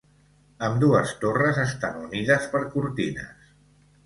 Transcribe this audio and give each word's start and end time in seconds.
Ambdues 0.67 1.13
torres 1.25 1.59
estan 1.65 2.01
unides 2.09 2.49
per 2.55 2.63
cortines. 2.73 3.53